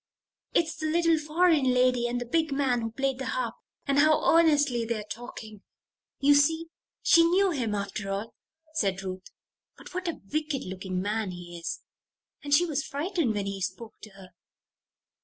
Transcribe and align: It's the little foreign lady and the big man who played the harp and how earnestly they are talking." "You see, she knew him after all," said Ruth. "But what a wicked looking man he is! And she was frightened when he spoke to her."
It's 0.55 0.75
the 0.77 0.87
little 0.87 1.19
foreign 1.19 1.65
lady 1.75 2.07
and 2.07 2.19
the 2.19 2.25
big 2.25 2.51
man 2.51 2.81
who 2.81 2.89
played 2.91 3.19
the 3.19 3.27
harp 3.27 3.53
and 3.85 3.99
how 3.99 4.35
earnestly 4.35 4.83
they 4.83 4.97
are 4.99 5.07
talking." 5.07 5.61
"You 6.19 6.33
see, 6.33 6.69
she 7.03 7.23
knew 7.23 7.51
him 7.51 7.75
after 7.75 8.09
all," 8.09 8.33
said 8.73 9.03
Ruth. 9.03 9.27
"But 9.77 9.93
what 9.93 10.07
a 10.07 10.19
wicked 10.33 10.63
looking 10.63 11.03
man 11.03 11.29
he 11.29 11.55
is! 11.59 11.81
And 12.43 12.51
she 12.51 12.65
was 12.65 12.81
frightened 12.83 13.35
when 13.35 13.45
he 13.45 13.61
spoke 13.61 13.93
to 14.01 14.09
her." 14.15 14.29